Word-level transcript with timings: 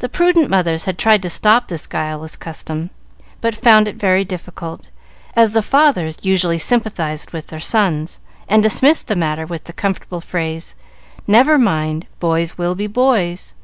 The 0.00 0.10
prudent 0.10 0.50
mothers 0.50 0.84
had 0.84 0.98
tried 0.98 1.22
to 1.22 1.30
stop 1.30 1.66
this 1.68 1.86
guileless 1.86 2.36
custom, 2.36 2.90
but 3.40 3.54
found 3.54 3.88
it 3.88 3.96
very 3.96 4.22
difficult, 4.22 4.90
as 5.34 5.52
the 5.52 5.62
fathers 5.62 6.18
usually 6.20 6.58
sympathized 6.58 7.30
with 7.30 7.46
their 7.46 7.58
sons, 7.58 8.20
and 8.48 8.62
dismissed 8.62 9.08
the 9.08 9.16
matter 9.16 9.46
with 9.46 9.64
the 9.64 9.72
comfortable 9.72 10.20
phrase, 10.20 10.74
"Never 11.26 11.56
mind; 11.56 12.06
boys 12.18 12.58
will 12.58 12.74
be 12.74 12.86
boys." 12.86 13.54